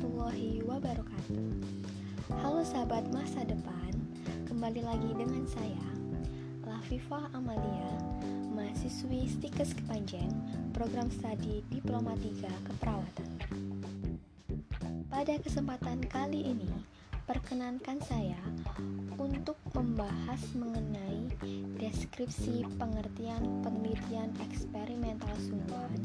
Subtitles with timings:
[0.00, 1.44] warahmatullahi wabarakatuh
[2.40, 3.92] Halo sahabat masa depan
[4.48, 5.88] Kembali lagi dengan saya
[6.64, 8.00] Lafifa Amalia
[8.48, 10.32] Mahasiswi Stikes Kepanjen
[10.72, 13.28] Program Studi Diplomatika Keperawatan
[15.12, 16.72] Pada kesempatan kali ini
[17.28, 18.40] Perkenankan saya
[19.20, 21.28] untuk membahas mengenai
[21.76, 26.02] deskripsi pengertian penelitian eksperimental sungguhan.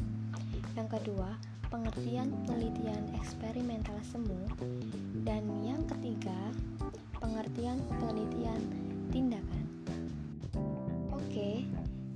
[0.78, 1.34] Yang kedua,
[1.66, 4.38] pengertian penelitian eksperimental semu
[5.26, 6.54] dan yang ketiga
[7.18, 8.62] pengertian penelitian
[9.10, 9.64] tindakan.
[11.10, 11.66] Oke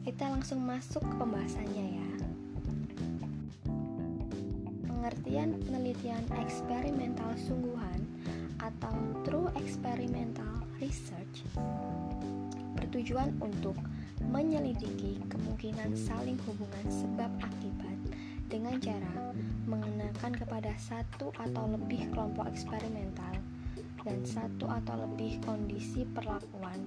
[0.07, 2.11] kita langsung masuk ke pembahasannya ya.
[4.87, 8.01] Pengertian penelitian eksperimental sungguhan
[8.61, 8.95] atau
[9.27, 11.43] true experimental research
[12.77, 13.77] bertujuan untuk
[14.29, 17.97] menyelidiki kemungkinan saling hubungan sebab akibat
[18.51, 19.31] dengan cara
[19.71, 23.39] mengenakan kepada satu atau lebih kelompok eksperimental
[24.03, 26.83] dan satu atau lebih kondisi perlakuan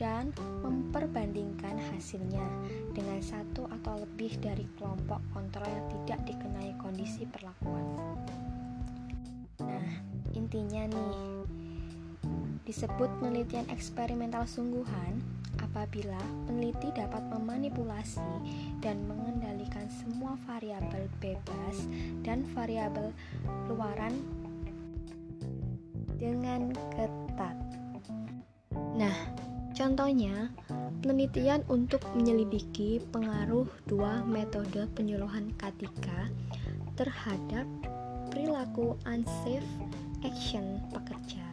[0.00, 0.32] dan
[0.64, 2.42] memperbandingkan hasilnya
[2.96, 7.84] dengan satu atau lebih dari kelompok kontrol yang tidak dikenai kondisi perlakuan.
[9.60, 9.88] Nah,
[10.32, 11.16] intinya nih,
[12.64, 15.20] disebut penelitian eksperimental sungguhan
[15.60, 17.20] apabila peneliti dapat
[17.70, 18.26] memanipulasi
[18.82, 21.86] dan mengendalikan semua variabel bebas
[22.26, 23.14] dan variabel
[23.70, 24.10] luaran
[26.18, 27.56] dengan ketat.
[28.98, 29.14] Nah,
[29.72, 30.50] contohnya
[31.00, 35.86] penelitian untuk menyelidiki pengaruh dua metode penyuluhan K3
[36.98, 37.64] terhadap
[38.28, 39.64] perilaku unsafe
[40.26, 41.50] action pekerja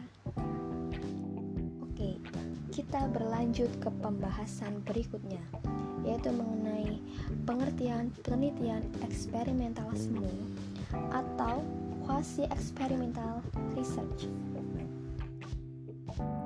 [2.78, 5.42] kita berlanjut ke pembahasan berikutnya,
[6.08, 6.96] yaitu mengenai
[7.44, 10.32] pengertian penelitian eksperimental semu
[11.12, 11.60] atau
[12.08, 13.44] quasi eksperimental
[13.76, 14.32] research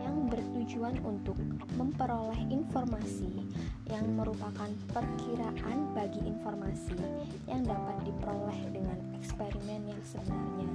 [0.02, 1.38] yang bertujuan untuk
[1.78, 3.46] memperoleh informasi
[3.86, 6.98] yang merupakan perkiraan bagi informasi
[7.46, 10.70] yang dapat diperoleh dengan eksperimen yang sebenarnya.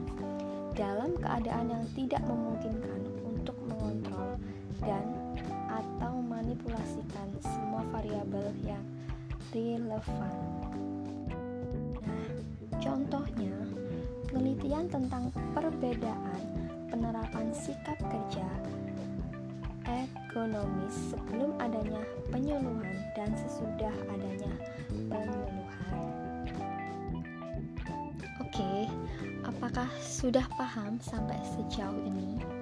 [0.77, 4.37] Dalam keadaan yang tidak memungkinkan untuk mengontrol
[4.85, 5.05] dan
[5.67, 7.16] atau manipulasikan semua
[8.27, 8.85] variabel yang
[9.55, 10.35] relevan.
[12.03, 12.27] Nah,
[12.83, 13.55] contohnya
[14.27, 16.43] penelitian tentang perbedaan
[16.91, 18.47] penerapan sikap kerja
[19.87, 24.51] ekonomis sebelum adanya penyuluhan dan sesudah adanya
[24.91, 25.99] penyuluhan.
[28.43, 28.91] Oke,
[29.47, 32.57] apakah sudah paham sampai sejauh ini?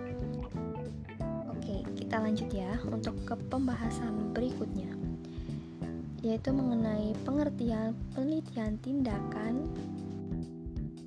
[2.15, 4.87] kita lanjut ya untuk ke pembahasan berikutnya
[6.25, 9.69] yaitu mengenai pengertian penelitian tindakan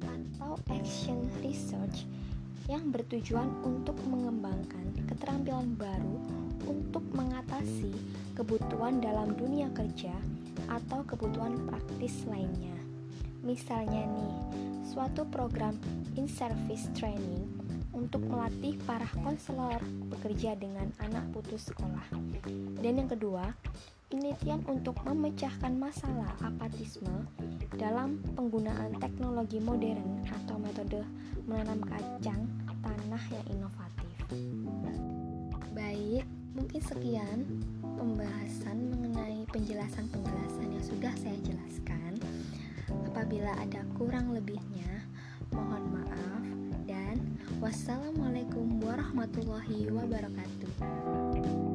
[0.07, 2.07] atau action research
[2.71, 6.17] yang bertujuan untuk mengembangkan keterampilan baru
[6.71, 7.91] untuk mengatasi
[8.39, 10.15] kebutuhan dalam dunia kerja
[10.71, 12.79] atau kebutuhan praktis lainnya.
[13.43, 14.35] Misalnya nih,
[14.87, 15.75] suatu program
[16.15, 17.51] in-service training
[17.91, 19.83] untuk melatih para konselor
[20.15, 22.07] bekerja dengan anak putus sekolah.
[22.79, 23.51] Dan yang kedua,
[24.09, 27.29] penelitian untuk memecahkan masalah apatisme
[27.77, 31.05] dalam penggunaan teknologi modern atau metode
[31.45, 32.49] menanam kacang
[32.81, 34.17] tanah yang inovatif.
[35.77, 36.25] Baik,
[36.57, 37.39] mungkin sekian
[38.01, 42.17] pembahasan mengenai penjelasan-penjelasan yang sudah saya jelaskan.
[43.13, 45.05] Apabila ada kurang lebihnya,
[45.53, 46.29] mohon maaf.
[47.59, 51.68] Wassalamualaikum warahmatullahi wabarakatuh.